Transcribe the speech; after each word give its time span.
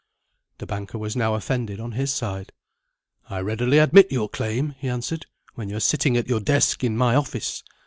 The 0.57 0.65
banker 0.65 0.97
was 0.97 1.15
now 1.15 1.35
offended 1.35 1.79
on 1.79 1.91
his 1.91 2.11
side. 2.11 2.51
"I 3.29 3.37
readily 3.39 3.77
admit 3.77 4.11
your 4.11 4.29
claim," 4.29 4.71
he 4.79 4.89
answered, 4.89 5.27
"when 5.53 5.69
you 5.69 5.75
are 5.75 5.79
sitting 5.79 6.17
at 6.17 6.27
your 6.27 6.39
desk 6.39 6.83
in 6.83 6.97
my 6.97 7.13
office. 7.13 7.61